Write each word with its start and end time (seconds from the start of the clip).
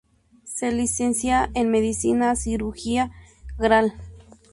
Se 0.45 0.71
licencia 0.71 1.51
en 1.53 1.69
Medicina 1.69 2.33
y 2.33 2.35
Cirugía 2.35 3.11
Gral. 3.59 3.93